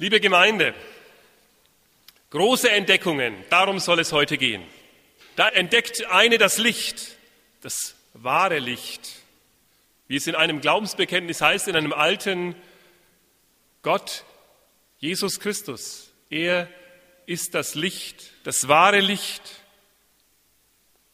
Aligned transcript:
Liebe 0.00 0.18
Gemeinde, 0.18 0.74
große 2.30 2.70
Entdeckungen, 2.70 3.34
darum 3.50 3.78
soll 3.78 4.00
es 4.00 4.12
heute 4.12 4.38
gehen. 4.38 4.66
Da 5.36 5.50
entdeckt 5.50 6.06
eine 6.06 6.38
das 6.38 6.56
Licht, 6.56 7.18
das 7.60 7.96
wahre 8.14 8.60
Licht. 8.60 9.10
Wie 10.08 10.16
es 10.16 10.26
in 10.26 10.34
einem 10.34 10.62
Glaubensbekenntnis 10.62 11.42
heißt, 11.42 11.68
in 11.68 11.76
einem 11.76 11.92
alten 11.92 12.54
Gott, 13.82 14.24
Jesus 15.00 15.38
Christus, 15.38 16.10
er 16.30 16.66
ist 17.26 17.54
das 17.54 17.74
Licht, 17.74 18.30
das 18.44 18.68
wahre 18.68 19.00
Licht, 19.00 19.42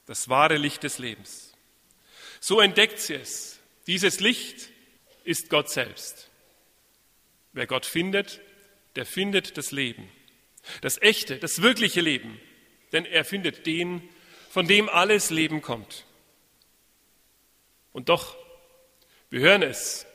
das 0.07 0.29
wahre 0.29 0.59
Licht 0.59 0.85
des 0.85 1.01
Lebens. 1.01 1.53
So 2.39 2.61
entdeckt 2.61 3.01
sie 3.01 3.15
es. 3.15 3.59
Dieses 3.89 4.21
Licht 4.21 4.69
ist 5.25 5.51
Gott 5.51 5.71
selbst. 5.71 6.31
Wer 7.53 7.67
Gott 7.67 7.85
findet, 7.85 8.41
der 8.97 9.07
findet 9.07 9.57
das 9.57 9.73
Leben, 9.73 10.09
das 10.81 11.01
echte, 11.01 11.39
das 11.39 11.63
wirkliche 11.63 12.01
Leben, 12.01 12.41
denn 12.93 13.05
er 13.05 13.25
findet 13.25 13.67
den, 13.67 14.03
von 14.51 14.67
dem 14.67 14.89
alles 14.89 15.31
Leben 15.31 15.63
kommt. 15.63 16.07
Und 17.93 18.09
doch, 18.09 18.37
wir 19.31 19.41
hören 19.41 19.63
es 19.63 20.07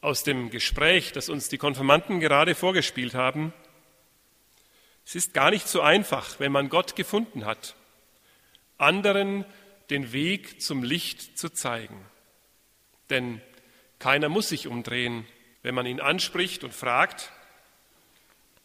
aus 0.00 0.22
dem 0.22 0.50
Gespräch, 0.50 1.12
das 1.12 1.28
uns 1.28 1.48
die 1.48 1.58
Konfirmanden 1.58 2.20
gerade 2.20 2.54
vorgespielt 2.54 3.14
haben, 3.14 3.52
es 5.04 5.14
ist 5.14 5.32
gar 5.32 5.50
nicht 5.50 5.66
so 5.66 5.80
einfach, 5.80 6.38
wenn 6.38 6.52
man 6.52 6.68
Gott 6.68 6.94
gefunden 6.94 7.46
hat, 7.46 7.76
anderen 8.76 9.46
den 9.88 10.12
Weg 10.12 10.60
zum 10.60 10.82
Licht 10.82 11.38
zu 11.38 11.48
zeigen. 11.48 12.04
Denn 13.08 13.40
keiner 13.98 14.28
muss 14.28 14.50
sich 14.50 14.66
umdrehen, 14.66 15.26
wenn 15.62 15.74
man 15.74 15.86
ihn 15.86 16.00
anspricht 16.00 16.62
und 16.62 16.74
fragt, 16.74 17.32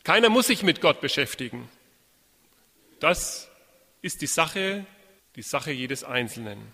keiner 0.03 0.30
muss 0.30 0.48
sich 0.48 0.63
mit 0.63 0.81
Gott 0.81 1.02
beschäftigen. 1.02 1.70
Das 2.99 3.50
ist 4.02 4.22
die 4.22 4.28
Sache, 4.28 4.86
die 5.36 5.41
Sache 5.41 5.72
jedes 5.72 6.03
Einzelnen. 6.03 6.73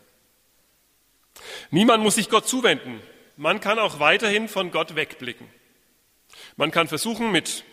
Niemand 1.72 2.04
muss 2.04 2.16
sich 2.16 2.30
Gott 2.30 2.48
zuwenden. 2.48 3.02
Man 3.38 3.60
kann 3.60 3.80
auch 3.80 4.00
weiterhin 4.00 4.48
von 4.48 4.72
Gott 4.72 4.96
wegblicken. 4.96 5.48
Man 6.58 6.72
kann 6.72 6.88
versuchen, 6.88 7.32
mit 7.32 7.64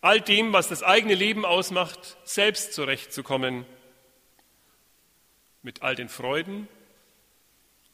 all 0.00 0.20
dem, 0.20 0.52
was 0.52 0.68
das 0.68 0.82
eigene 0.82 1.14
Leben 1.14 1.44
ausmacht, 1.44 2.16
selbst 2.24 2.72
zurechtzukommen. 2.72 3.66
Mit 5.62 5.82
all 5.82 5.96
den 5.96 6.08
Freuden, 6.08 6.68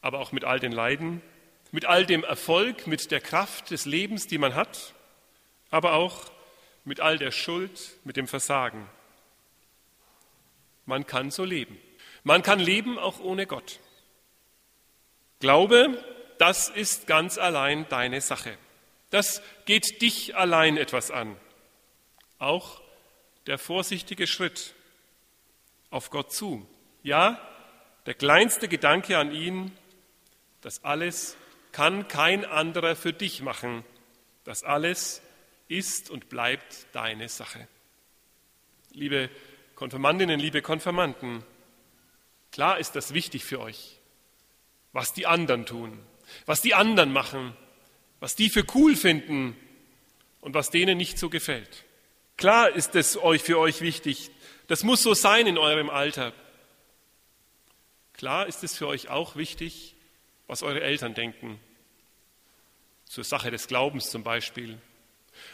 aber 0.01 0.19
auch 0.19 0.31
mit 0.31 0.43
all 0.43 0.59
den 0.59 0.71
Leiden, 0.71 1.21
mit 1.71 1.85
all 1.85 2.05
dem 2.05 2.23
Erfolg, 2.23 2.87
mit 2.87 3.09
der 3.09 3.21
Kraft 3.21 3.71
des 3.71 3.85
Lebens, 3.85 4.27
die 4.27 4.37
man 4.37 4.53
hat, 4.53 4.93
aber 5.71 5.93
auch 5.93 6.31
mit 6.85 6.99
all 6.99 7.17
der 7.17 7.31
Schuld, 7.31 7.97
mit 8.03 8.15
dem 8.15 8.27
Versagen. 8.27 8.87
Man 10.85 11.05
kann 11.05 11.31
so 11.31 11.43
leben. 11.43 11.77
Man 12.23 12.43
kann 12.43 12.59
leben 12.59 12.97
auch 12.97 13.19
ohne 13.19 13.47
Gott. 13.47 13.79
Glaube, 15.39 16.03
das 16.37 16.69
ist 16.69 17.07
ganz 17.07 17.37
allein 17.37 17.87
deine 17.89 18.21
Sache. 18.21 18.57
Das 19.09 19.41
geht 19.65 20.01
dich 20.01 20.35
allein 20.35 20.77
etwas 20.77 21.11
an. 21.11 21.35
Auch 22.39 22.81
der 23.47 23.57
vorsichtige 23.57 24.27
Schritt 24.27 24.73
auf 25.89 26.09
Gott 26.09 26.31
zu. 26.31 26.67
Ja, 27.03 27.39
der 28.05 28.13
kleinste 28.13 28.67
Gedanke 28.67 29.17
an 29.17 29.31
ihn, 29.31 29.71
das 30.61 30.83
alles 30.83 31.37
kann 31.71 32.07
kein 32.07 32.45
anderer 32.45 32.95
für 32.95 33.13
dich 33.13 33.41
machen. 33.41 33.83
Das 34.43 34.63
alles 34.63 35.21
ist 35.67 36.09
und 36.09 36.29
bleibt 36.29 36.87
deine 36.93 37.29
Sache. 37.29 37.67
Liebe 38.91 39.29
Konfirmandinnen, 39.75 40.39
liebe 40.39 40.61
Konfirmanden, 40.61 41.43
klar 42.51 42.79
ist 42.79 42.95
das 42.95 43.13
wichtig 43.13 43.43
für 43.43 43.59
euch, 43.59 43.99
was 44.93 45.13
die 45.13 45.25
anderen 45.25 45.65
tun, 45.65 45.99
was 46.45 46.61
die 46.61 46.73
anderen 46.73 47.11
machen, 47.11 47.55
was 48.19 48.35
die 48.35 48.49
für 48.49 48.65
cool 48.73 48.95
finden 48.95 49.55
und 50.41 50.53
was 50.53 50.69
denen 50.69 50.97
nicht 50.97 51.17
so 51.17 51.29
gefällt. 51.29 51.83
Klar 52.37 52.69
ist 52.69 52.95
es 52.95 53.17
euch 53.17 53.41
für 53.41 53.59
euch 53.59 53.81
wichtig, 53.81 54.31
das 54.67 54.83
muss 54.83 55.03
so 55.03 55.13
sein 55.13 55.47
in 55.47 55.57
eurem 55.57 55.89
Alter. 55.89 56.33
Klar 58.13 58.47
ist 58.47 58.63
es 58.63 58.77
für 58.77 58.87
euch 58.87 59.09
auch 59.09 59.35
wichtig, 59.35 59.95
was 60.47 60.63
eure 60.63 60.81
Eltern 60.81 61.13
denken, 61.13 61.59
zur 63.05 63.23
Sache 63.23 63.51
des 63.51 63.67
Glaubens 63.67 64.09
zum 64.09 64.23
Beispiel 64.23 64.79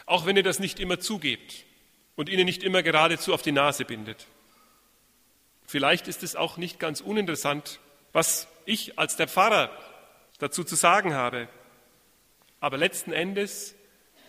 auch 0.06 0.26
wenn 0.26 0.38
ihr 0.38 0.44
das 0.44 0.60
nicht 0.60 0.80
immer 0.80 1.00
zugebt 1.00 1.66
und 2.16 2.30
ihnen 2.30 2.46
nicht 2.46 2.64
immer 2.64 2.84
geradezu 2.84 3.34
auf 3.34 3.42
die 3.42 3.52
Nase 3.52 3.86
bindet. 3.86 4.28
Vielleicht 5.66 6.08
ist 6.08 6.24
es 6.24 6.36
auch 6.36 6.58
nicht 6.58 6.80
ganz 6.80 7.02
uninteressant, 7.02 7.80
was 8.12 8.48
ich 8.66 9.00
als 9.00 9.16
der 9.16 9.28
Pfarrer 9.28 9.72
dazu 10.40 10.64
zu 10.64 10.76
sagen 10.76 11.14
habe. 11.14 11.48
Aber 12.60 12.78
letzten 12.78 13.14
Endes 13.14 13.76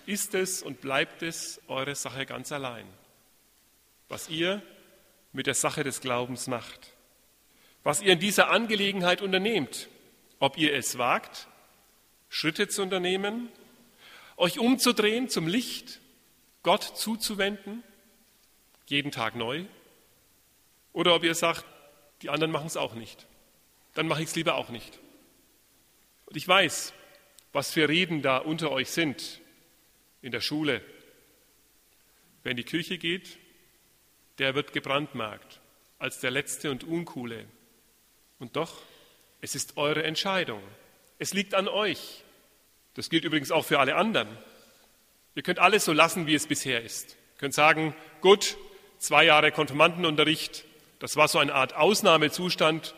ist 0.06 0.34
es 0.34 0.62
und 0.62 0.80
bleibt 0.80 1.22
es 1.22 1.60
eure 1.68 1.94
Sache 1.94 2.26
ganz 2.26 2.52
allein, 2.52 2.86
was 4.08 4.28
ihr 4.28 4.62
mit 5.32 5.46
der 5.46 5.54
Sache 5.54 5.84
des 5.84 6.00
Glaubens 6.00 6.46
macht, 6.46 6.92
was 7.82 8.00
ihr 8.00 8.12
in 8.12 8.20
dieser 8.20 8.50
Angelegenheit 8.50 9.22
unternehmt, 9.22 9.88
ob 10.38 10.58
ihr 10.58 10.74
es 10.74 10.98
wagt, 10.98 11.48
Schritte 12.28 12.68
zu 12.68 12.82
unternehmen 12.82 13.48
euch 14.42 14.58
umzudrehen 14.58 15.28
zum 15.28 15.46
Licht, 15.46 16.00
Gott 16.64 16.82
zuzuwenden, 16.82 17.84
jeden 18.86 19.12
Tag 19.12 19.36
neu, 19.36 19.64
oder 20.92 21.14
ob 21.14 21.22
ihr 21.22 21.36
sagt, 21.36 21.64
die 22.22 22.28
anderen 22.28 22.50
machen 22.50 22.66
es 22.66 22.76
auch 22.76 22.94
nicht. 22.94 23.28
Dann 23.94 24.08
mache 24.08 24.20
ich 24.20 24.30
es 24.30 24.34
lieber 24.34 24.56
auch 24.56 24.68
nicht. 24.68 24.98
Und 26.26 26.36
ich 26.36 26.46
weiß, 26.46 26.92
was 27.52 27.70
für 27.70 27.88
Reden 27.88 28.20
da 28.20 28.38
unter 28.38 28.72
euch 28.72 28.90
sind 28.90 29.40
in 30.22 30.32
der 30.32 30.40
Schule. 30.40 30.82
Wer 32.42 32.50
in 32.50 32.56
die 32.56 32.64
Kirche 32.64 32.98
geht, 32.98 33.38
der 34.38 34.56
wird 34.56 34.72
gebrandmarkt 34.72 35.60
als 36.00 36.18
der 36.18 36.32
Letzte 36.32 36.72
und 36.72 36.82
Uncoole. 36.82 37.46
Und 38.40 38.56
doch, 38.56 38.82
es 39.40 39.54
ist 39.54 39.76
eure 39.76 40.02
Entscheidung. 40.02 40.62
Es 41.20 41.32
liegt 41.32 41.54
an 41.54 41.68
euch. 41.68 42.24
Das 42.94 43.08
gilt 43.08 43.24
übrigens 43.24 43.50
auch 43.50 43.64
für 43.64 43.78
alle 43.78 43.96
anderen. 43.96 44.28
Ihr 45.34 45.42
könnt 45.42 45.58
alles 45.58 45.84
so 45.84 45.92
lassen, 45.92 46.26
wie 46.26 46.34
es 46.34 46.46
bisher 46.46 46.82
ist. 46.82 47.12
Ihr 47.12 47.38
könnt 47.38 47.54
sagen, 47.54 47.94
gut, 48.20 48.56
zwei 48.98 49.24
Jahre 49.24 49.50
Konfirmandenunterricht, 49.50 50.64
das 50.98 51.16
war 51.16 51.28
so 51.28 51.38
eine 51.38 51.54
Art 51.54 51.74
Ausnahmezustand, 51.74 52.94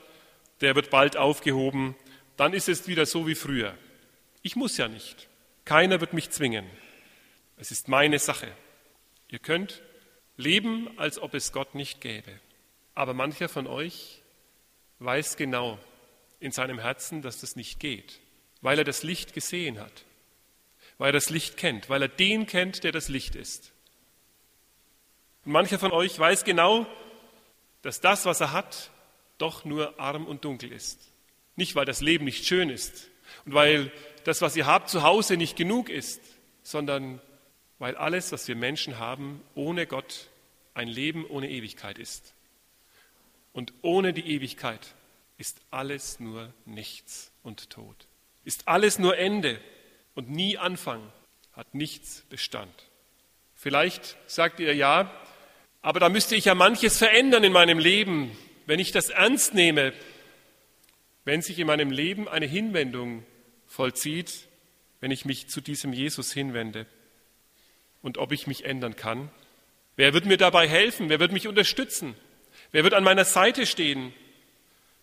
der 0.60 0.74
wird 0.74 0.90
bald 0.90 1.16
aufgehoben, 1.16 1.94
dann 2.36 2.52
ist 2.52 2.68
es 2.68 2.88
wieder 2.88 3.06
so 3.06 3.26
wie 3.26 3.36
früher. 3.36 3.76
Ich 4.42 4.56
muss 4.56 4.76
ja 4.76 4.88
nicht. 4.88 5.28
Keiner 5.64 6.00
wird 6.00 6.12
mich 6.12 6.30
zwingen. 6.30 6.68
Es 7.56 7.70
ist 7.70 7.88
meine 7.88 8.18
Sache. 8.18 8.50
Ihr 9.28 9.38
könnt 9.38 9.82
leben, 10.36 10.90
als 10.98 11.18
ob 11.18 11.34
es 11.34 11.52
Gott 11.52 11.74
nicht 11.74 12.00
gäbe. 12.00 12.32
Aber 12.94 13.14
mancher 13.14 13.48
von 13.48 13.66
euch 13.66 14.22
weiß 14.98 15.36
genau 15.36 15.78
in 16.40 16.50
seinem 16.50 16.78
Herzen, 16.78 17.22
dass 17.22 17.40
das 17.40 17.56
nicht 17.56 17.78
geht 17.78 18.20
weil 18.64 18.78
er 18.78 18.84
das 18.84 19.02
Licht 19.02 19.34
gesehen 19.34 19.78
hat, 19.78 20.06
weil 20.96 21.10
er 21.10 21.12
das 21.12 21.28
Licht 21.28 21.58
kennt, 21.58 21.90
weil 21.90 22.00
er 22.00 22.08
den 22.08 22.46
kennt, 22.46 22.82
der 22.82 22.92
das 22.92 23.10
Licht 23.10 23.34
ist. 23.34 23.72
Und 25.44 25.52
mancher 25.52 25.78
von 25.78 25.92
euch 25.92 26.18
weiß 26.18 26.44
genau, 26.44 26.86
dass 27.82 28.00
das, 28.00 28.24
was 28.24 28.40
er 28.40 28.52
hat, 28.52 28.90
doch 29.36 29.66
nur 29.66 30.00
arm 30.00 30.26
und 30.26 30.46
dunkel 30.46 30.72
ist. 30.72 30.98
Nicht, 31.56 31.74
weil 31.74 31.84
das 31.84 32.00
Leben 32.00 32.24
nicht 32.24 32.46
schön 32.46 32.70
ist 32.70 33.10
und 33.44 33.52
weil 33.52 33.92
das, 34.24 34.40
was 34.40 34.56
ihr 34.56 34.64
habt, 34.64 34.88
zu 34.88 35.02
Hause 35.02 35.36
nicht 35.36 35.58
genug 35.58 35.90
ist, 35.90 36.22
sondern 36.62 37.20
weil 37.78 37.96
alles, 37.96 38.32
was 38.32 38.48
wir 38.48 38.56
Menschen 38.56 38.98
haben, 38.98 39.42
ohne 39.54 39.86
Gott 39.86 40.30
ein 40.72 40.88
Leben 40.88 41.26
ohne 41.26 41.50
Ewigkeit 41.50 41.98
ist. 41.98 42.32
Und 43.52 43.74
ohne 43.82 44.14
die 44.14 44.26
Ewigkeit 44.26 44.94
ist 45.36 45.60
alles 45.70 46.18
nur 46.18 46.54
nichts 46.64 47.30
und 47.42 47.68
Tod 47.68 48.08
ist 48.44 48.68
alles 48.68 48.98
nur 48.98 49.16
Ende 49.16 49.60
und 50.14 50.30
nie 50.30 50.58
Anfang, 50.58 51.02
hat 51.52 51.74
nichts 51.74 52.22
Bestand. 52.28 52.72
Vielleicht 53.54 54.16
sagt 54.26 54.60
ihr 54.60 54.74
ja, 54.74 55.10
aber 55.82 56.00
da 56.00 56.08
müsste 56.08 56.36
ich 56.36 56.46
ja 56.46 56.54
manches 56.54 56.98
verändern 56.98 57.44
in 57.44 57.52
meinem 57.52 57.78
Leben, 57.78 58.36
wenn 58.66 58.80
ich 58.80 58.92
das 58.92 59.10
ernst 59.10 59.54
nehme, 59.54 59.92
wenn 61.24 61.42
sich 61.42 61.58
in 61.58 61.66
meinem 61.66 61.90
Leben 61.90 62.28
eine 62.28 62.46
Hinwendung 62.46 63.24
vollzieht, 63.66 64.46
wenn 65.00 65.10
ich 65.10 65.24
mich 65.24 65.48
zu 65.48 65.60
diesem 65.60 65.92
Jesus 65.92 66.32
hinwende 66.32 66.86
und 68.02 68.18
ob 68.18 68.32
ich 68.32 68.46
mich 68.46 68.64
ändern 68.64 68.96
kann. 68.96 69.30
Wer 69.96 70.12
wird 70.12 70.26
mir 70.26 70.36
dabei 70.36 70.68
helfen? 70.68 71.08
Wer 71.08 71.20
wird 71.20 71.32
mich 71.32 71.46
unterstützen? 71.46 72.14
Wer 72.72 72.84
wird 72.84 72.94
an 72.94 73.04
meiner 73.04 73.24
Seite 73.24 73.66
stehen, 73.66 74.12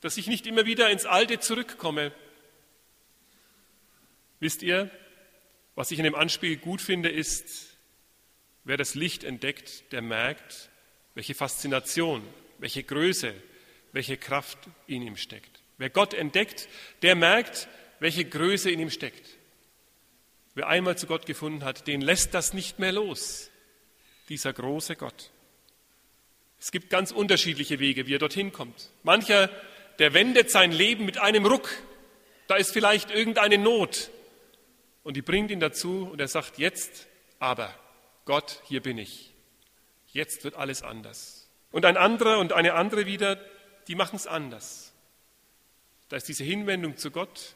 dass 0.02 0.18
ich 0.18 0.28
nicht 0.28 0.48
immer 0.48 0.66
wieder 0.66 0.90
ins 0.90 1.06
Alte 1.06 1.40
zurückkomme, 1.40 2.12
Wisst 4.42 4.62
ihr, 4.62 4.92
was 5.76 5.92
ich 5.92 6.00
in 6.00 6.04
dem 6.04 6.16
Anspiel 6.16 6.58
gut 6.58 6.82
finde, 6.82 7.08
ist, 7.08 7.72
Wer 8.64 8.78
das 8.78 8.96
Licht 8.96 9.24
entdeckt, 9.24 9.92
der 9.92 10.02
merkt, 10.02 10.70
welche 11.16 11.34
Faszination, 11.34 12.22
welche 12.60 12.84
Größe, 12.84 13.34
welche 13.92 14.18
Kraft 14.18 14.60
in 14.88 15.02
ihm 15.02 15.18
steckt. 15.18 15.62
Wer 15.78 15.90
Gott 15.90 16.14
entdeckt, 16.14 16.68
der 17.02 17.16
merkt, 17.16 17.68
welche 18.00 18.24
Größe 18.24 18.70
in 18.70 18.80
ihm 18.80 18.92
steckt. 18.92 19.38
Wer 20.54 20.68
einmal 20.68 20.98
zu 20.98 21.08
Gott 21.08 21.26
gefunden 21.26 21.64
hat, 21.64 21.88
den 21.88 22.02
lässt 22.02 22.34
das 22.34 22.54
nicht 22.54 22.78
mehr 22.78 22.92
los, 22.92 23.50
dieser 24.30 24.54
große 24.54 24.96
Gott. 24.96 25.32
Es 26.60 26.72
gibt 26.72 26.92
ganz 26.92 27.12
unterschiedliche 27.12 27.80
Wege, 27.80 28.06
wie 28.06 28.14
er 28.14 28.20
dorthin 28.20 28.52
kommt. 28.52 28.92
Mancher, 29.02 29.50
der 29.98 30.14
wendet 30.14 30.52
sein 30.52 30.72
Leben 30.72 31.06
mit 31.06 31.18
einem 31.18 31.48
Ruck. 31.48 31.70
Da 32.48 32.58
ist 32.58 32.72
vielleicht 32.72 33.10
irgendeine 33.10 33.58
Not 33.58 34.12
und 35.04 35.18
die 35.18 35.22
bringt 35.22 35.52
ihn 35.52 35.60
dazu 35.60 36.10
und 36.12 36.20
er 36.22 36.28
sagt, 36.28 36.58
jetzt 36.58 37.08
aber, 37.40 37.74
Gott, 38.26 38.62
hier 38.66 38.82
bin 38.82 38.98
ich. 38.98 39.34
Jetzt 40.08 40.44
wird 40.44 40.56
alles 40.56 40.84
anders. 40.84 41.50
Und 41.72 41.86
ein 41.86 41.98
anderer 41.98 42.40
und 42.40 42.54
eine 42.54 42.74
andere 42.74 43.06
wieder, 43.06 43.40
die 43.88 43.96
machen 43.96 44.16
es 44.16 44.28
anders. 44.28 44.94
Da 46.10 46.18
ist 46.18 46.28
diese 46.28 46.44
Hinwendung 46.44 46.98
zu 46.98 47.12
Gott 47.12 47.56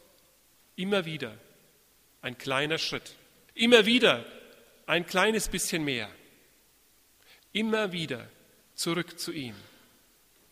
immer 0.75 1.05
wieder 1.05 1.37
ein 2.21 2.37
kleiner 2.37 2.77
Schritt. 2.77 3.15
Immer 3.53 3.85
wieder 3.85 4.25
ein 4.85 5.05
kleines 5.05 5.47
bisschen 5.49 5.83
mehr. 5.83 6.09
Immer 7.51 7.91
wieder 7.91 8.27
zurück 8.73 9.19
zu 9.19 9.31
ihm. 9.31 9.55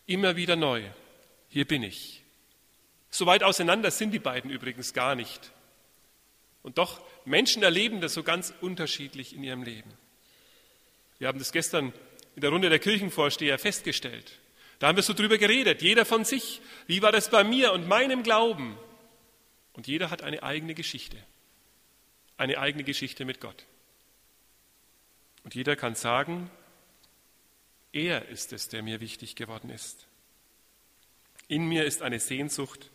Immer 0.05 0.35
wieder 0.35 0.55
neu. 0.55 0.83
Hier 1.49 1.65
bin 1.65 1.83
ich. 1.83 2.21
So 3.09 3.25
weit 3.25 3.43
auseinander 3.43 3.91
sind 3.91 4.11
die 4.11 4.19
beiden 4.19 4.49
übrigens 4.51 4.93
gar 4.93 5.15
nicht. 5.15 5.51
Und 6.63 6.77
doch, 6.77 7.01
Menschen 7.25 7.61
erleben 7.61 8.01
das 8.01 8.13
so 8.13 8.23
ganz 8.23 8.53
unterschiedlich 8.61 9.35
in 9.35 9.43
ihrem 9.43 9.63
Leben. 9.63 9.93
Wir 11.19 11.27
haben 11.27 11.39
das 11.39 11.51
gestern 11.51 11.93
in 12.35 12.41
der 12.41 12.49
Runde 12.49 12.69
der 12.69 12.79
Kirchenvorsteher 12.79 13.59
festgestellt. 13.59 14.39
Da 14.79 14.87
haben 14.87 14.95
wir 14.95 15.03
so 15.03 15.13
drüber 15.13 15.37
geredet, 15.37 15.81
jeder 15.81 16.05
von 16.05 16.25
sich. 16.25 16.61
Wie 16.87 17.01
war 17.01 17.11
das 17.11 17.29
bei 17.29 17.43
mir 17.43 17.73
und 17.73 17.87
meinem 17.87 18.23
Glauben? 18.23 18.77
Und 19.73 19.87
jeder 19.87 20.09
hat 20.09 20.23
eine 20.23 20.43
eigene 20.43 20.73
Geschichte. 20.73 21.17
Eine 22.37 22.57
eigene 22.57 22.83
Geschichte 22.83 23.25
mit 23.25 23.39
Gott. 23.39 23.65
Und 25.43 25.55
jeder 25.55 25.75
kann 25.75 25.95
sagen, 25.95 26.49
er 27.91 28.27
ist 28.29 28.53
es, 28.53 28.69
der 28.69 28.81
mir 28.81 28.99
wichtig 29.01 29.35
geworden 29.35 29.69
ist. 29.69 30.07
In 31.47 31.67
mir 31.67 31.85
ist 31.85 32.01
eine 32.01 32.19
Sehnsucht, 32.19 32.89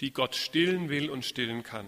die 0.00 0.12
Gott 0.12 0.36
stillen 0.36 0.88
will 0.88 1.10
und 1.10 1.24
stillen 1.24 1.62
kann. 1.62 1.86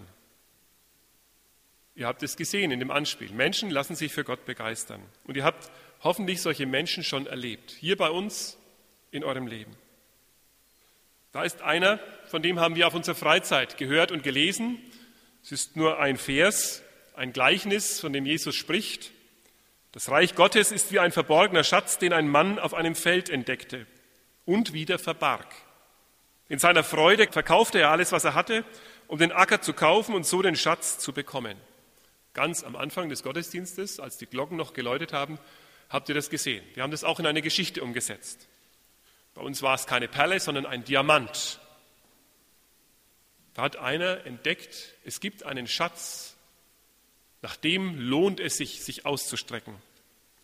Ihr 1.94 2.06
habt 2.06 2.22
es 2.22 2.36
gesehen 2.36 2.70
in 2.70 2.80
dem 2.80 2.90
Anspiel. 2.90 3.30
Menschen 3.32 3.70
lassen 3.70 3.94
sich 3.94 4.12
für 4.12 4.24
Gott 4.24 4.46
begeistern. 4.46 5.02
Und 5.24 5.36
ihr 5.36 5.44
habt 5.44 5.70
hoffentlich 6.02 6.40
solche 6.40 6.66
Menschen 6.66 7.04
schon 7.04 7.26
erlebt. 7.26 7.70
Hier 7.70 7.96
bei 7.96 8.10
uns 8.10 8.56
in 9.10 9.24
eurem 9.24 9.46
Leben. 9.46 9.76
Da 11.32 11.44
ist 11.44 11.62
einer, 11.62 11.98
von 12.26 12.42
dem 12.42 12.60
haben 12.60 12.76
wir 12.76 12.86
auf 12.86 12.94
unserer 12.94 13.14
Freizeit 13.14 13.78
gehört 13.78 14.10
und 14.10 14.22
gelesen. 14.22 14.78
Es 15.42 15.52
ist 15.52 15.76
nur 15.76 15.98
ein 15.98 16.16
Vers, 16.16 16.82
ein 17.14 17.32
Gleichnis, 17.32 18.00
von 18.00 18.12
dem 18.12 18.26
Jesus 18.26 18.54
spricht. 18.54 19.12
Das 19.92 20.10
Reich 20.10 20.34
Gottes 20.34 20.72
ist 20.72 20.92
wie 20.92 20.98
ein 20.98 21.12
verborgener 21.12 21.64
Schatz, 21.64 21.98
den 21.98 22.12
ein 22.12 22.28
Mann 22.28 22.58
auf 22.58 22.72
einem 22.72 22.94
Feld 22.94 23.28
entdeckte 23.28 23.86
und 24.46 24.72
wieder 24.72 24.98
verbarg. 24.98 25.46
In 26.48 26.58
seiner 26.58 26.84
Freude 26.84 27.28
verkaufte 27.30 27.80
er 27.80 27.90
alles, 27.90 28.12
was 28.12 28.24
er 28.24 28.34
hatte, 28.34 28.64
um 29.06 29.18
den 29.18 29.32
Acker 29.32 29.60
zu 29.60 29.74
kaufen 29.74 30.14
und 30.14 30.26
so 30.26 30.42
den 30.42 30.56
Schatz 30.56 30.98
zu 30.98 31.12
bekommen. 31.12 31.56
Ganz 32.34 32.64
am 32.64 32.76
Anfang 32.76 33.08
des 33.08 33.22
Gottesdienstes, 33.22 34.00
als 34.00 34.16
die 34.16 34.26
Glocken 34.26 34.56
noch 34.56 34.72
geläutet 34.72 35.12
haben, 35.12 35.38
habt 35.90 36.08
ihr 36.08 36.14
das 36.14 36.30
gesehen. 36.30 36.64
Wir 36.74 36.82
haben 36.82 36.90
das 36.90 37.04
auch 37.04 37.20
in 37.20 37.26
eine 37.26 37.42
Geschichte 37.42 37.82
umgesetzt. 37.82 38.48
Bei 39.34 39.42
uns 39.42 39.62
war 39.62 39.74
es 39.74 39.86
keine 39.86 40.08
Perle, 40.08 40.40
sondern 40.40 40.66
ein 40.66 40.84
Diamant. 40.84 41.60
Da 43.54 43.62
hat 43.62 43.76
einer 43.76 44.24
entdeckt, 44.24 44.94
es 45.04 45.20
gibt 45.20 45.42
einen 45.42 45.66
Schatz, 45.66 46.36
nach 47.42 47.56
dem 47.56 47.98
lohnt 47.98 48.40
es 48.40 48.56
sich, 48.56 48.82
sich 48.82 49.04
auszustrecken. 49.04 49.74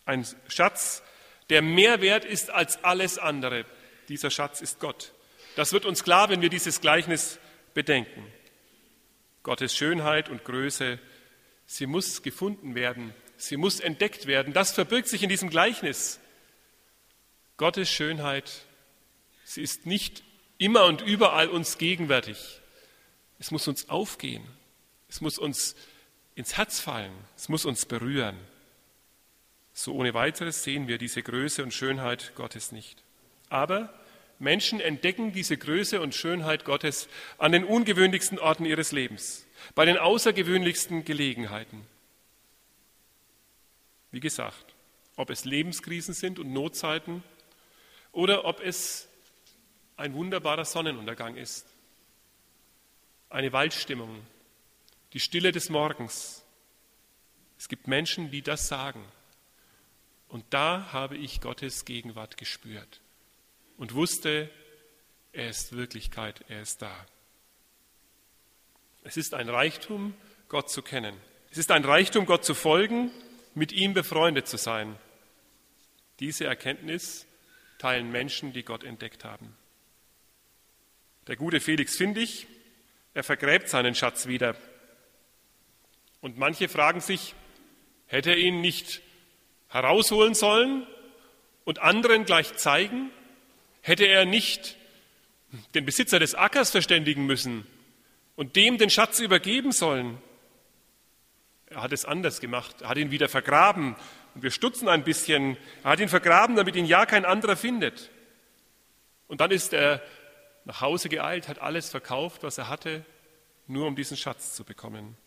Ein 0.05 0.27
Schatz, 0.47 1.01
der 1.49 1.61
mehr 1.61 2.01
wert 2.01 2.25
ist 2.25 2.51
als 2.51 2.83
alles 2.83 3.17
andere. 3.17 3.65
Dieser 4.09 4.29
Schatz 4.29 4.61
ist 4.61 4.79
Gott. 4.79 5.13
Das 5.55 5.73
wird 5.73 5.85
uns 5.85 6.03
klar, 6.03 6.29
wenn 6.29 6.41
wir 6.41 6.49
dieses 6.49 6.81
Gleichnis 6.81 7.39
bedenken. 7.73 8.25
Gottes 9.43 9.75
Schönheit 9.75 10.29
und 10.29 10.43
Größe 10.43 10.99
Sie 11.71 11.85
muss 11.85 12.23
gefunden 12.23 12.73
werden. 12.73 13.13
Sie 13.37 13.55
muss 13.55 13.79
entdeckt 13.79 14.25
werden. 14.25 14.53
Das 14.53 14.71
verbirgt 14.71 15.07
sich 15.07 15.21
in 15.21 15.29
diesem 15.29 15.51
Gleichnis. 15.51 16.19
Gottes 17.57 17.87
Schönheit, 17.91 18.65
sie 19.43 19.61
ist 19.61 19.85
nicht 19.85 20.23
immer 20.57 20.85
und 20.85 21.01
überall 21.01 21.47
uns 21.47 21.77
gegenwärtig. 21.77 22.59
Es 23.37 23.51
muss 23.51 23.67
uns 23.67 23.87
aufgehen. 23.87 24.43
Es 25.09 25.21
muss 25.21 25.37
uns 25.37 25.75
ins 26.33 26.57
Herz 26.57 26.79
fallen. 26.79 27.13
Es 27.37 27.49
muss 27.49 27.65
uns 27.65 27.85
berühren. 27.85 28.39
So 29.71 29.93
ohne 29.93 30.15
weiteres 30.15 30.63
sehen 30.63 30.87
wir 30.87 30.97
diese 30.97 31.21
Größe 31.21 31.61
und 31.61 31.71
Schönheit 31.71 32.33
Gottes 32.33 32.71
nicht. 32.71 33.03
Aber 33.49 33.93
Menschen 34.39 34.79
entdecken 34.79 35.33
diese 35.33 35.57
Größe 35.57 35.99
und 35.99 36.15
Schönheit 36.15 36.63
Gottes 36.63 37.09
an 37.37 37.51
den 37.51 37.65
ungewöhnlichsten 37.65 38.39
Orten 38.39 38.65
ihres 38.65 38.93
Lebens 38.93 39.45
bei 39.75 39.83
den 39.83 39.97
außergewöhnlichsten 39.97 41.03
Gelegenheiten. 41.03 41.85
Wie 44.11 44.21
gesagt, 44.21 44.73
ob 45.17 45.29
es 45.29 45.43
Lebenskrisen 45.43 46.13
sind 46.13 46.39
und 46.39 46.53
Notzeiten 46.53 47.21
oder 48.13 48.45
ob 48.45 48.61
es 48.61 49.09
ein 49.97 50.13
wunderbarer 50.13 50.63
Sonnenuntergang 50.63 51.35
ist, 51.35 51.67
eine 53.29 53.51
Waldstimmung, 53.51 54.25
die 55.11 55.19
Stille 55.19 55.51
des 55.51 55.69
Morgens. 55.69 56.45
Es 57.57 57.67
gibt 57.67 57.87
Menschen, 57.87 58.31
die 58.31 58.41
das 58.41 58.69
sagen. 58.69 59.03
Und 60.29 60.45
da 60.51 60.93
habe 60.93 61.17
ich 61.17 61.41
Gottes 61.41 61.83
Gegenwart 61.83 62.37
gespürt 62.37 63.01
und 63.79 63.95
wusste, 63.95 64.49
er 65.31 65.49
ist 65.49 65.75
Wirklichkeit, 65.75 66.43
er 66.49 66.61
ist 66.61 66.81
da. 66.81 66.93
Es 69.03 69.17
ist 69.17 69.33
ein 69.33 69.49
Reichtum, 69.49 70.13
Gott 70.49 70.69
zu 70.69 70.81
kennen. 70.81 71.15
Es 71.49 71.57
ist 71.57 71.71
ein 71.71 71.85
Reichtum, 71.85 72.25
Gott 72.25 72.43
zu 72.43 72.53
folgen, 72.53 73.09
mit 73.55 73.71
ihm 73.71 73.93
befreundet 73.93 74.47
zu 74.47 74.57
sein. 74.57 74.95
Diese 76.19 76.45
Erkenntnis 76.45 77.25
teilen 77.77 78.11
Menschen, 78.11 78.51
die 78.51 78.63
Gott 78.63 78.83
entdeckt 78.83 79.23
haben. 79.23 79.55
Der 81.27 81.37
gute 81.37 81.61
Felix 81.61 81.95
Findig, 81.95 82.47
er 83.13 83.23
vergräbt 83.23 83.69
seinen 83.69 83.95
Schatz 83.95 84.27
wieder. 84.27 84.55
Und 86.19 86.37
manche 86.37 86.67
fragen 86.67 86.99
sich, 86.99 87.33
hätte 88.07 88.31
er 88.31 88.37
ihn 88.37 88.59
nicht 88.59 89.01
herausholen 89.69 90.33
sollen 90.33 90.85
und 91.63 91.79
anderen 91.79 92.25
gleich 92.25 92.57
zeigen? 92.57 93.11
Hätte 93.81 94.05
er 94.05 94.25
nicht 94.25 94.77
den 95.73 95.85
Besitzer 95.85 96.19
des 96.19 96.35
Ackers 96.35 96.71
verständigen 96.71 97.25
müssen 97.25 97.65
und 98.35 98.55
dem 98.55 98.77
den 98.77 98.89
Schatz 98.89 99.19
übergeben 99.19 99.71
sollen. 99.71 100.21
Er 101.67 101.81
hat 101.81 101.93
es 101.93 102.05
anders 102.05 102.39
gemacht. 102.39 102.81
Er 102.81 102.89
hat 102.89 102.97
ihn 102.97 103.11
wieder 103.11 103.29
vergraben. 103.29 103.95
Und 104.35 104.43
wir 104.43 104.51
stutzen 104.51 104.87
ein 104.87 105.03
bisschen. 105.03 105.57
Er 105.83 105.91
hat 105.91 105.99
ihn 105.99 106.09
vergraben, 106.09 106.55
damit 106.55 106.75
ihn 106.75 106.85
ja 106.85 107.05
kein 107.05 107.25
anderer 107.25 107.55
findet. 107.55 108.09
Und 109.27 109.41
dann 109.41 109.51
ist 109.51 109.73
er 109.73 110.01
nach 110.65 110.81
Hause 110.81 111.09
geeilt, 111.09 111.47
hat 111.47 111.59
alles 111.59 111.89
verkauft, 111.89 112.43
was 112.43 112.57
er 112.57 112.67
hatte, 112.67 113.05
nur 113.67 113.87
um 113.87 113.95
diesen 113.95 114.17
Schatz 114.17 114.53
zu 114.55 114.63
bekommen. 114.63 115.17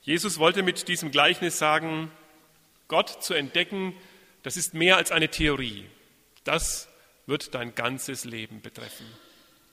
Jesus 0.00 0.38
wollte 0.38 0.62
mit 0.62 0.88
diesem 0.88 1.10
Gleichnis 1.10 1.58
sagen, 1.58 2.10
Gott 2.88 3.22
zu 3.22 3.34
entdecken, 3.34 3.94
das 4.42 4.56
ist 4.56 4.74
mehr 4.74 4.96
als 4.96 5.12
eine 5.12 5.28
Theorie. 5.28 5.86
Das 6.44 6.88
wird 7.26 7.54
dein 7.54 7.74
ganzes 7.74 8.24
Leben 8.24 8.60
betreffen. 8.60 9.06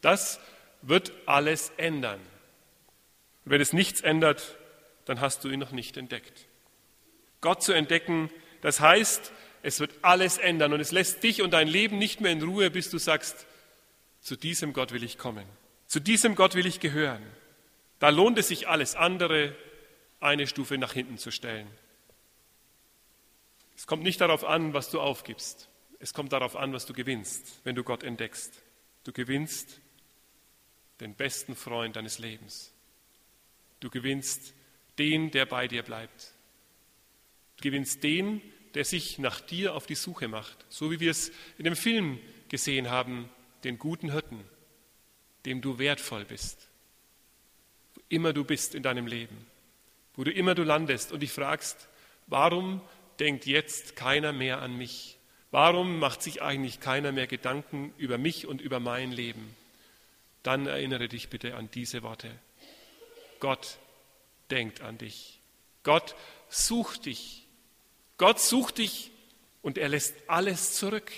Das 0.02 0.40
wird 0.82 1.12
alles 1.26 1.72
ändern. 1.78 2.20
Und 3.46 3.52
wenn 3.52 3.62
es 3.62 3.74
nichts 3.74 4.02
ändert, 4.02 4.58
dann 5.06 5.22
hast 5.22 5.44
du 5.44 5.50
ihn 5.50 5.60
noch 5.60 5.72
nicht 5.72 5.98
entdeckt. 5.98 6.46
Gott 7.42 7.64
zu 7.64 7.74
entdecken, 7.74 8.30
das 8.62 8.80
heißt, 8.80 9.32
es 9.64 9.80
wird 9.80 9.94
alles 10.02 10.38
ändern 10.38 10.74
und 10.74 10.80
es 10.80 10.92
lässt 10.92 11.24
dich 11.24 11.42
und 11.42 11.52
dein 11.52 11.68
Leben 11.68 11.98
nicht 11.98 12.22
mehr 12.22 12.32
in 12.32 12.42
Ruhe, 12.42 12.70
bis 12.70 12.90
du 12.90 12.98
sagst, 12.98 13.46
zu 14.22 14.36
diesem 14.36 14.74
Gott 14.74 14.92
will 14.92 15.04
ich 15.04 15.18
kommen, 15.18 15.46
zu 15.88 16.00
diesem 16.00 16.36
Gott 16.36 16.56
will 16.56 16.66
ich 16.66 16.80
gehören. 16.80 17.24
Da 18.00 18.10
lohnt 18.10 18.38
es 18.38 18.48
sich 18.50 18.68
alles 18.68 18.96
andere 18.96 19.56
eine 20.20 20.48
Stufe 20.48 20.78
nach 20.78 20.94
hinten 20.94 21.18
zu 21.18 21.32
stellen. 21.32 21.68
Es 23.76 23.88
kommt 23.88 24.04
nicht 24.04 24.20
darauf 24.22 24.44
an, 24.44 24.74
was 24.74 24.90
du 24.90 25.00
aufgibst. 25.00 25.70
Es 26.00 26.14
kommt 26.14 26.32
darauf 26.32 26.56
an, 26.56 26.74
was 26.74 26.86
du 26.86 26.94
gewinnst, 26.94 27.60
wenn 27.64 27.76
du 27.76 27.84
Gott 27.84 28.04
entdeckst. 28.04 28.62
Du 29.04 29.12
gewinnst 29.12 29.80
den 31.00 31.14
besten 31.16 31.56
Freund 31.56 31.96
deines 31.96 32.20
Lebens. 32.20 32.74
Du 33.80 33.90
gewinnst 33.90 34.54
den, 34.98 35.32
der 35.32 35.46
bei 35.46 35.68
dir 35.68 35.84
bleibt. 35.84 36.34
Du 37.58 37.64
gewinnst 37.64 38.04
den, 38.04 38.42
der 38.74 38.86
sich 38.86 39.18
nach 39.20 39.42
dir 39.42 39.76
auf 39.76 39.86
die 39.86 39.96
Suche 39.96 40.28
macht, 40.28 40.66
so 40.70 40.92
wie 40.92 41.00
wir 41.00 41.12
es 41.12 41.32
in 41.58 41.66
dem 41.66 41.76
Film 41.76 42.20
gesehen 42.50 42.90
haben, 42.90 43.30
den 43.64 43.78
guten 43.78 44.12
Hirten, 44.12 44.44
dem 45.46 45.62
du 45.62 45.80
wertvoll 45.80 46.26
bist, 46.26 46.70
wo 47.96 48.02
immer 48.10 48.34
du 48.34 48.44
bist 48.44 48.76
in 48.76 48.84
deinem 48.84 49.08
Leben, 49.08 49.46
wo 50.16 50.24
du 50.24 50.32
immer 50.32 50.56
du 50.56 50.64
landest 50.64 51.12
und 51.12 51.22
dich 51.22 51.32
fragst, 51.32 51.90
warum 52.28 52.82
denkt 53.20 53.46
jetzt 53.46 53.96
keiner 53.96 54.32
mehr 54.32 54.62
an 54.62 54.78
mich? 54.78 55.19
Warum 55.52 56.00
macht 56.00 56.22
sich 56.22 56.42
eigentlich 56.42 56.80
keiner 56.80 57.12
mehr 57.12 57.28
Gedanken 57.28 57.94
über 57.98 58.18
mich 58.18 58.46
und 58.46 58.62
über 58.62 58.80
mein 58.80 59.12
Leben? 59.12 59.56
Dann 60.44 60.68
erinnere 60.68 61.08
dich 61.08 61.30
bitte 61.30 61.56
an 61.56 61.70
diese 61.72 62.04
Worte. 62.04 62.32
Gott 63.40 63.78
denkt 64.52 64.82
an 64.82 64.98
dich. 64.98 65.40
Gott 65.84 66.16
sucht 66.50 67.06
dich. 67.06 67.48
Gott 68.18 68.40
sucht 68.40 68.78
dich 68.78 69.12
und 69.62 69.78
er 69.78 69.90
lässt 69.90 70.16
alles 70.28 70.74
zurück, 70.74 71.12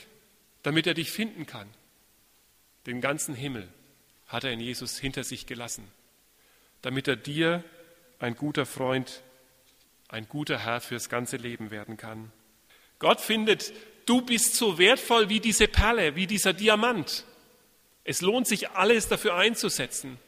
damit 0.63 0.87
er 0.87 0.93
dich 0.93 1.11
finden 1.11 1.45
kann. 1.45 1.67
Den 2.85 3.01
ganzen 3.01 3.35
Himmel 3.35 3.67
hat 4.27 4.43
er 4.43 4.51
in 4.51 4.59
Jesus 4.59 4.97
hinter 4.97 5.23
sich 5.23 5.45
gelassen, 5.45 5.85
damit 6.81 7.07
er 7.07 7.15
dir 7.15 7.63
ein 8.19 8.35
guter 8.35 8.65
Freund, 8.65 9.23
ein 10.07 10.27
guter 10.29 10.59
Herr 10.59 10.79
fürs 10.81 11.09
ganze 11.09 11.37
Leben 11.37 11.69
werden 11.69 11.97
kann. 11.97 12.31
Gott 12.99 13.19
findet, 13.19 13.73
du 14.11 14.21
bist 14.21 14.55
so 14.55 14.77
wertvoll 14.77 15.29
wie 15.29 15.39
diese 15.39 15.69
Perle, 15.69 16.17
wie 16.17 16.27
dieser 16.27 16.51
Diamant. 16.51 17.25
Es 18.03 18.19
lohnt 18.19 18.45
sich 18.45 18.71
alles 18.71 19.07
dafür 19.07 19.35
einzusetzen. 19.35 20.19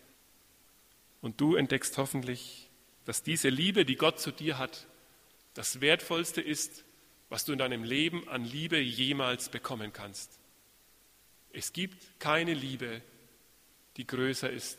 Und 1.22 1.42
du 1.42 1.58
entdeckst 1.58 1.98
hoffentlich, 1.98 2.70
dass 3.04 3.24
diese 3.24 3.50
Liebe, 3.50 3.84
die 3.84 3.98
Gott 3.98 4.22
zu 4.22 4.32
dir 4.32 4.58
hat, 4.58 4.88
das 5.54 5.82
Wertvollste 5.82 6.40
ist, 6.40 6.86
was 7.28 7.44
du 7.44 7.52
in 7.52 7.58
deinem 7.58 7.84
Leben 7.84 8.26
an 8.30 8.46
Liebe 8.46 8.80
jemals 8.80 9.50
bekommen 9.50 9.92
kannst. 9.92 10.40
Es 11.52 11.74
gibt 11.74 12.22
keine 12.22 12.54
Liebe, 12.54 13.02
die 13.98 14.08
größer 14.08 14.50
ist 14.50 14.78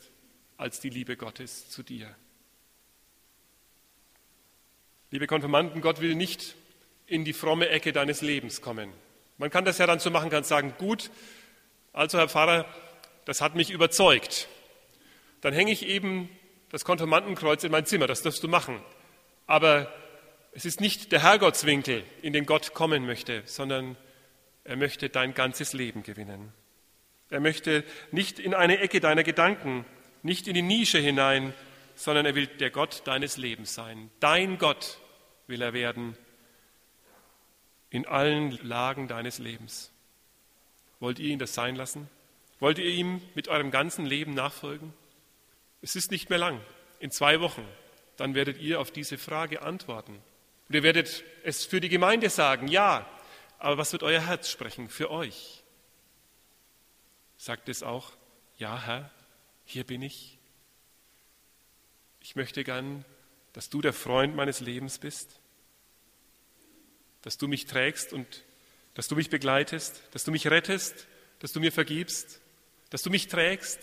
als 0.57 0.81
die 0.81 0.89
Liebe 0.89 1.19
Gottes 1.19 1.69
zu 1.69 1.83
dir. 1.83 2.15
Liebe 5.11 5.27
Konfirmanden, 5.27 5.83
Gott 5.83 6.01
will 6.01 6.15
nicht 6.15 6.55
in 7.07 7.25
die 7.25 7.33
fromme 7.33 7.69
Ecke 7.69 7.93
deines 7.93 8.21
Lebens 8.21 8.61
kommen. 8.61 8.93
Man 9.39 9.51
kann 9.51 9.65
das 9.65 9.79
ja 9.79 9.87
dann 9.87 9.99
so 9.99 10.11
machen, 10.11 10.31
kann 10.31 10.45
sagen, 10.45 10.75
gut, 10.79 11.11
also 11.93 12.19
Herr 12.19 12.29
Pfarrer, 12.29 12.67
das 13.25 13.41
hat 13.41 13.55
mich 13.55 13.71
überzeugt. 13.71 14.49
Dann 15.41 15.53
hänge 15.53 15.73
ich 15.73 15.87
eben 15.87 16.29
das 16.71 16.85
Konfirmandenkreuz 16.85 17.65
in 17.65 17.73
mein 17.73 17.87
Zimmer, 17.87 18.07
das 18.07 18.23
darfst 18.23 18.43
du 18.43 18.49
machen. 18.49 18.81
Aber 19.47 19.93
es 20.53 20.65
ist 20.65 20.81
nicht 20.81 21.13
der 21.13 21.23
Herrgottswinkel, 21.23 22.05
in 22.23 22.33
den 22.33 22.47
Gott 22.47 22.75
kommen 22.75 23.07
möchte, 23.07 23.43
sondern 23.45 23.97
er 24.65 24.77
möchte 24.77 25.11
dein 25.11 25.35
ganzes 25.35 25.73
Leben 25.73 26.03
gewinnen. 26.03 26.53
Er 27.29 27.41
möchte 27.41 27.85
nicht 28.13 28.39
in 28.39 28.55
eine 28.55 28.79
Ecke 28.79 29.01
deiner 29.01 29.25
Gedanken, 29.25 29.85
nicht 30.23 30.49
in 30.49 30.55
die 30.55 30.63
Nische 30.63 30.99
hinein, 30.99 31.53
sondern 31.97 32.27
er 32.27 32.35
will 32.35 32.47
der 32.47 32.71
Gott 32.71 33.03
deines 33.05 33.37
Lebens 33.37 33.75
sein. 33.75 34.11
Dein 34.21 34.59
Gott 34.59 34.99
will 35.47 35.61
er 35.61 35.75
werden 35.75 36.17
in 37.95 38.07
allen 38.07 38.51
Lagen 38.67 39.07
deines 39.07 39.39
Lebens. 39.39 39.93
Wollt 40.99 41.21
ihr 41.21 41.31
ihn 41.31 41.39
das 41.39 41.55
sein 41.55 41.77
lassen? 41.77 42.11
Wollt 42.59 42.79
ihr 42.79 42.91
ihm 42.91 43.23
mit 43.37 43.47
eurem 43.47 43.71
ganzen 43.71 44.05
Leben 44.05 44.35
nachfolgen? 44.35 44.93
Es 45.81 45.95
ist 45.95 46.11
nicht 46.11 46.29
mehr 46.29 46.41
lang, 46.41 46.61
in 46.99 47.13
zwei 47.13 47.41
Wochen, 47.41 47.65
dann 48.17 48.35
werdet 48.35 48.61
ihr 48.61 48.81
auf 48.81 48.91
diese 48.91 49.17
Frage 49.17 49.63
antworten. 49.63 50.21
Und 50.69 50.75
ihr 50.75 50.83
werdet 50.83 51.23
es 51.45 51.67
für 51.67 51.81
die 51.81 51.89
Gemeinde 51.89 52.31
sagen, 52.31 52.67
ja, 52.67 53.09
aber 53.61 53.79
was 53.79 53.93
wird 53.93 54.03
euer 54.03 54.27
Herz 54.27 54.51
sprechen 54.51 54.89
für 54.89 55.09
euch? 55.13 55.63
Sagt 57.37 57.69
es 57.69 57.85
auch, 57.85 58.11
ja 58.59 58.77
Herr, 58.77 59.09
hier 59.67 59.85
bin 59.85 60.03
ich. 60.03 60.37
Ich 62.19 62.35
möchte 62.35 62.65
gern, 62.65 63.05
dass 63.53 63.71
du 63.71 63.81
der 63.81 63.93
Freund 63.93 64.35
meines 64.35 64.59
Lebens 64.59 64.99
bist 64.99 65.39
dass 67.25 67.39
du 67.39 67.49
mich 67.49 67.65
trägst 67.65 68.13
und 68.13 68.45
dass 68.93 69.09
du 69.09 69.17
mich 69.17 69.31
begleitest, 69.31 70.03
dass 70.13 70.25
du 70.25 70.31
mich 70.31 70.47
rettest, 70.47 71.07
dass 71.39 71.55
du 71.55 71.61
mir 71.61 71.73
vergibst, 71.73 72.41
dass 72.91 73.03
du 73.03 73.09
mich 73.09 73.29
trägst, 73.29 73.81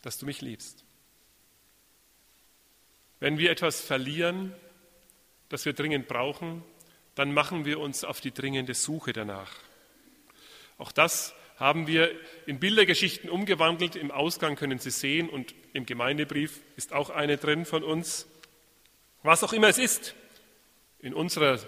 dass 0.00 0.16
du 0.16 0.24
mich 0.24 0.40
liebst. 0.40 0.82
Wenn 3.20 3.36
wir 3.36 3.50
etwas 3.50 3.82
verlieren, 3.82 4.54
das 5.50 5.66
wir 5.66 5.74
dringend 5.74 6.08
brauchen, 6.08 6.64
dann 7.14 7.34
machen 7.34 7.66
wir 7.66 7.80
uns 7.80 8.02
auf 8.02 8.22
die 8.22 8.32
dringende 8.32 8.72
Suche 8.72 9.12
danach. 9.12 9.52
Auch 10.78 10.90
das 10.90 11.34
haben 11.58 11.86
wir 11.86 12.18
in 12.46 12.58
Bildergeschichten 12.58 13.28
umgewandelt. 13.28 13.94
Im 13.94 14.10
Ausgang 14.10 14.56
können 14.56 14.78
Sie 14.78 14.90
sehen 14.90 15.28
und 15.28 15.54
im 15.74 15.84
Gemeindebrief 15.84 16.62
ist 16.76 16.94
auch 16.94 17.10
eine 17.10 17.36
drin 17.36 17.66
von 17.66 17.84
uns. 17.84 18.26
Was 19.22 19.44
auch 19.44 19.52
immer 19.52 19.68
es 19.68 19.76
ist, 19.76 20.14
in 21.02 21.14
unserer 21.14 21.58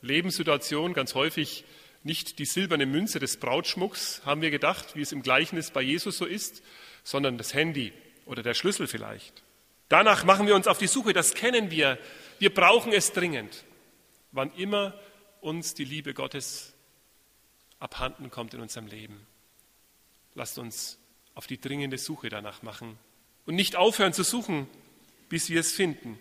Lebenssituation 0.00 0.94
ganz 0.94 1.14
häufig 1.14 1.64
nicht 2.02 2.38
die 2.38 2.44
silberne 2.44 2.86
Münze 2.86 3.20
des 3.20 3.38
Brautschmucks, 3.38 4.22
haben 4.24 4.42
wir 4.42 4.50
gedacht, 4.50 4.96
wie 4.96 5.02
es 5.02 5.12
im 5.12 5.22
Gleichnis 5.22 5.70
bei 5.70 5.82
Jesus 5.82 6.18
so 6.18 6.24
ist, 6.24 6.62
sondern 7.04 7.38
das 7.38 7.54
Handy 7.54 7.92
oder 8.26 8.42
der 8.42 8.54
Schlüssel 8.54 8.86
vielleicht. 8.86 9.42
Danach 9.88 10.24
machen 10.24 10.46
wir 10.46 10.54
uns 10.54 10.66
auf 10.66 10.78
die 10.78 10.86
Suche, 10.86 11.12
das 11.12 11.34
kennen 11.34 11.70
wir. 11.70 11.98
Wir 12.38 12.52
brauchen 12.52 12.92
es 12.92 13.12
dringend. 13.12 13.64
Wann 14.32 14.52
immer 14.54 14.98
uns 15.40 15.74
die 15.74 15.84
Liebe 15.84 16.14
Gottes 16.14 16.72
abhanden 17.78 18.30
kommt 18.30 18.54
in 18.54 18.60
unserem 18.60 18.86
Leben. 18.86 19.26
Lasst 20.34 20.58
uns 20.58 20.98
auf 21.34 21.46
die 21.46 21.60
dringende 21.60 21.98
Suche 21.98 22.28
danach 22.28 22.62
machen 22.62 22.98
und 23.44 23.54
nicht 23.54 23.76
aufhören 23.76 24.12
zu 24.12 24.22
suchen, 24.22 24.68
bis 25.28 25.50
wir 25.50 25.60
es 25.60 25.72
finden. 25.72 26.18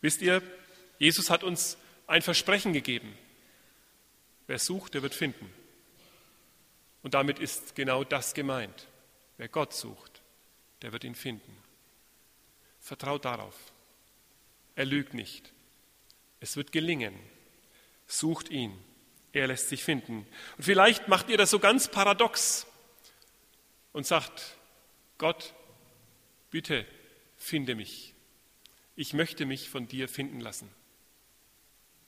Wisst 0.00 0.22
ihr, 0.22 0.42
Jesus 0.98 1.30
hat 1.30 1.42
uns 1.42 1.76
ein 2.06 2.22
Versprechen 2.22 2.72
gegeben. 2.72 3.16
Wer 4.46 4.58
sucht, 4.58 4.94
der 4.94 5.02
wird 5.02 5.14
finden. 5.14 5.50
Und 7.02 7.14
damit 7.14 7.38
ist 7.38 7.74
genau 7.74 8.04
das 8.04 8.34
gemeint. 8.34 8.88
Wer 9.36 9.48
Gott 9.48 9.74
sucht, 9.74 10.22
der 10.82 10.92
wird 10.92 11.04
ihn 11.04 11.14
finden. 11.14 11.56
Vertraut 12.80 13.24
darauf. 13.24 13.54
Er 14.74 14.84
lügt 14.84 15.14
nicht. 15.14 15.52
Es 16.40 16.56
wird 16.56 16.72
gelingen. 16.72 17.14
Sucht 18.06 18.50
ihn. 18.50 18.78
Er 19.32 19.46
lässt 19.46 19.68
sich 19.68 19.82
finden. 19.82 20.26
Und 20.56 20.64
vielleicht 20.64 21.08
macht 21.08 21.28
ihr 21.28 21.36
das 21.36 21.50
so 21.50 21.58
ganz 21.58 21.90
paradox 21.90 22.66
und 23.92 24.06
sagt, 24.06 24.56
Gott, 25.18 25.54
bitte 26.50 26.86
finde 27.36 27.74
mich. 27.74 28.14
Ich 28.96 29.12
möchte 29.12 29.46
mich 29.46 29.70
von 29.70 29.88
dir 29.88 30.08
finden 30.08 30.40
lassen. 30.40 30.70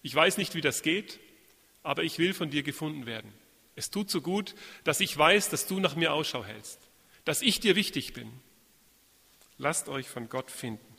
Ich 0.07 0.15
weiß 0.15 0.37
nicht, 0.37 0.55
wie 0.55 0.61
das 0.61 0.83
geht, 0.83 1.19
aber 1.83 2.05
ich 2.05 2.21
will 2.21 2.33
von 2.33 2.49
dir 2.49 2.63
gefunden 2.63 3.07
werden. 3.07 3.33
Es 3.75 3.91
tut 3.91 4.09
so 4.09 4.21
gut, 4.21 4.55
dass 4.85 5.01
ich 5.01 5.19
weiß, 5.19 5.49
dass 5.49 5.67
du 5.67 5.81
nach 5.81 5.97
mir 5.97 6.13
Ausschau 6.13 6.45
hältst, 6.45 6.79
dass 7.25 7.43
ich 7.43 7.59
dir 7.59 7.75
wichtig 7.75 8.13
bin. 8.13 8.31
Lasst 9.59 9.89
euch 9.89 10.07
von 10.07 10.29
Gott 10.29 10.53
finden. 10.53 10.95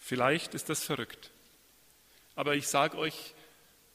Vielleicht 0.00 0.54
ist 0.54 0.68
das 0.70 0.82
verrückt, 0.82 1.30
aber 2.34 2.56
ich 2.56 2.66
sage 2.66 2.98
euch, 2.98 3.32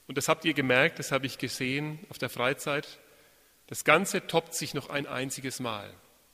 und 0.08 0.17
das 0.17 0.29
habt 0.29 0.46
ihr 0.46 0.53
gemerkt, 0.53 1.00
das 1.00 1.12
habe 1.12 1.25
ich 1.25 1.38
gesehen 1.38 2.00
auf 2.08 2.17
der 2.17 2.29
Freizeit, 2.29 3.00
das 3.67 3.84
Ganze 3.84 4.27
toppt 4.27 4.55
sich 4.55 4.74
noch 4.74 4.89
ein 4.89 5.08
einziges 5.08 5.60
Mal. 5.60 5.93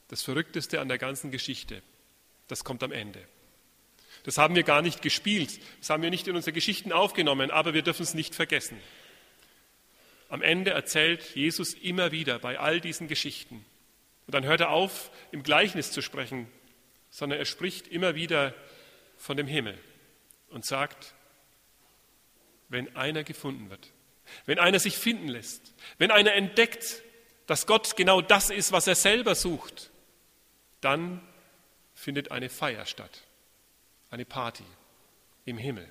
Das 0.10 0.22
Verrückteste 0.22 0.82
an 0.82 0.88
der 0.88 1.00
ganzen 1.00 1.32
Geschichte, 1.32 1.82
das 2.48 2.64
kommt 2.64 2.84
am 2.84 2.92
Ende. 2.92 3.28
Das 4.28 4.38
haben 4.38 4.56
wir 4.56 4.64
gar 4.64 4.82
nicht 4.82 5.02
gespielt, 5.02 5.58
das 5.80 5.90
haben 5.90 6.04
wir 6.04 6.10
nicht 6.10 6.28
in 6.28 6.36
unsere 6.36 6.52
Geschichten 6.52 6.92
aufgenommen, 6.92 7.50
aber 7.50 7.74
wir 7.74 7.82
dürfen 7.82 8.04
es 8.04 8.14
nicht 8.14 8.36
vergessen. 8.36 8.78
Am 10.28 10.42
Ende 10.42 10.72
erzählt 10.72 11.34
Jesus 11.34 11.74
immer 11.74 12.12
wieder 12.12 12.38
bei 12.38 12.60
all 12.60 12.82
diesen 12.82 13.08
Geschichten. 13.08 13.66
Und 14.26 14.36
dann 14.36 14.44
hört 14.44 14.60
er 14.60 14.72
auf, 14.72 15.12
im 15.32 15.44
Gleichnis 15.44 15.94
zu 15.94 16.02
sprechen, 16.02 16.52
sondern 17.10 17.40
er 17.40 17.46
spricht 17.46 17.88
immer 17.88 18.16
wieder 18.16 18.54
von 19.16 19.38
dem 19.38 19.48
Himmel 19.48 19.80
und 20.50 20.66
sagt, 20.66 21.14
wenn 22.68 22.98
einer 22.98 23.24
gefunden 23.24 23.70
wird, 23.70 23.94
wenn 24.46 24.60
einer 24.60 24.80
sich 24.80 24.98
finden 24.98 25.30
lässt, 25.30 25.74
wenn 26.00 26.12
einer 26.12 26.34
entdeckt, 26.34 27.02
dass 27.46 27.66
Gott 27.66 27.96
genau 27.96 28.20
das 28.20 28.50
ist, 28.50 28.74
was 28.74 28.88
er 28.88 28.96
selber 28.96 29.36
sucht, 29.36 29.90
dann 30.82 31.26
findet 31.94 32.32
eine 32.32 32.50
Feier 32.50 32.86
statt 32.86 33.22
eine 34.10 34.26
Party 34.26 34.64
im 35.46 35.58
Himmel. 35.58 35.88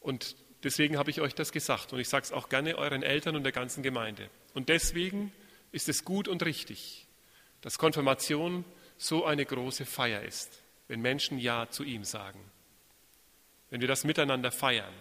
Und 0.00 0.36
deswegen 0.62 0.98
habe 0.98 1.10
ich 1.10 1.20
euch 1.20 1.34
das 1.34 1.52
gesagt 1.52 1.92
und 1.92 2.00
ich 2.00 2.08
sage 2.08 2.24
es 2.24 2.32
auch 2.32 2.48
gerne 2.48 2.76
euren 2.76 3.02
Eltern 3.02 3.36
und 3.36 3.44
der 3.44 3.52
ganzen 3.52 3.82
Gemeinde. 3.82 4.30
Und 4.54 4.68
deswegen 4.68 5.32
ist 5.72 5.88
es 5.88 6.04
gut 6.04 6.28
und 6.28 6.42
richtig, 6.44 7.06
dass 7.60 7.78
Konfirmation 7.78 8.64
so 8.96 9.24
eine 9.24 9.44
große 9.44 9.86
Feier 9.86 10.22
ist, 10.22 10.62
wenn 10.88 11.00
Menschen 11.00 11.38
Ja 11.38 11.68
zu 11.70 11.84
ihm 11.84 12.04
sagen. 12.04 12.40
wenn 13.70 13.80
wir 13.80 13.88
das 13.88 14.04
miteinander 14.04 14.50
feiern, 14.50 14.94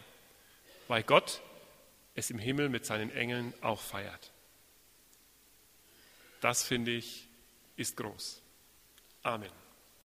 weil 0.88 1.04
Gott 1.04 1.42
es 2.16 2.30
im 2.30 2.40
Himmel 2.40 2.70
mit 2.70 2.86
seinen 2.86 3.12
Engeln 3.12 3.54
auch 3.62 3.82
feiert. 3.82 4.32
Das 6.42 6.64
finde 6.64 6.92
ich 6.92 7.28
ist 7.76 7.96
groß. 7.96 8.42
Amen. 9.24 9.52